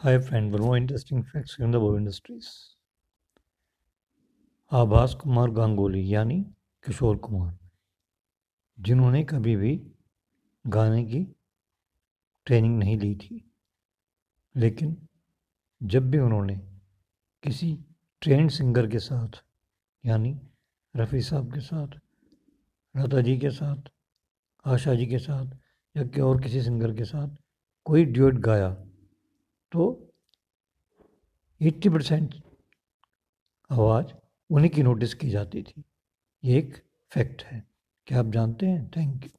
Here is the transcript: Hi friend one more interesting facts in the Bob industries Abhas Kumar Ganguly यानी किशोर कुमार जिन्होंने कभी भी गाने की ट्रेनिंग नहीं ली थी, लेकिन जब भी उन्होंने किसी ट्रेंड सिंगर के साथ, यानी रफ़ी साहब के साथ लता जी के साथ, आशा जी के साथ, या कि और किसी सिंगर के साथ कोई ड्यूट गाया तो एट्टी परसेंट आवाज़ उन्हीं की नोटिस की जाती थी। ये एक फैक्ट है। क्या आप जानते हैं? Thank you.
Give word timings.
Hi 0.00 0.12
friend 0.18 0.54
one 0.54 0.62
more 0.64 0.76
interesting 0.76 1.22
facts 1.22 1.56
in 1.60 1.70
the 1.72 1.76
Bob 1.76 1.96
industries 1.96 2.46
Abhas 4.70 5.14
Kumar 5.14 5.50
Ganguly 5.50 6.02
यानी 6.14 6.38
किशोर 6.84 7.16
कुमार 7.16 7.58
जिन्होंने 8.78 9.22
कभी 9.24 9.56
भी 9.56 9.74
गाने 10.64 11.04
की 11.04 11.22
ट्रेनिंग 12.46 12.78
नहीं 12.78 12.98
ली 12.98 13.14
थी, 13.14 13.52
लेकिन 14.54 14.96
जब 15.80 16.10
भी 16.10 16.18
उन्होंने 16.18 16.56
किसी 17.44 17.72
ट्रेंड 18.22 18.50
सिंगर 18.50 18.88
के 18.90 18.98
साथ, 18.98 19.42
यानी 20.04 20.36
रफ़ी 20.94 21.20
साहब 21.22 21.52
के 21.54 21.60
साथ 21.60 22.00
लता 22.94 23.20
जी 23.20 23.38
के 23.38 23.50
साथ, 23.50 23.90
आशा 24.64 24.94
जी 24.94 25.06
के 25.06 25.18
साथ, 25.18 25.56
या 25.96 26.04
कि 26.04 26.20
और 26.20 26.40
किसी 26.42 26.62
सिंगर 26.62 26.94
के 26.94 27.04
साथ 27.04 27.36
कोई 27.86 28.04
ड्यूट 28.04 28.34
गाया 28.48 28.76
तो 29.72 30.12
एट्टी 31.62 31.88
परसेंट 31.88 32.34
आवाज़ 33.70 34.06
उन्हीं 34.50 34.70
की 34.70 34.82
नोटिस 34.82 35.14
की 35.14 35.30
जाती 35.30 35.62
थी। 35.62 35.84
ये 36.44 36.58
एक 36.58 36.82
फैक्ट 37.10 37.42
है। 37.42 37.66
क्या 38.06 38.18
आप 38.18 38.26
जानते 38.26 38.66
हैं? 38.66 38.90
Thank 38.96 39.24
you. 39.24 39.30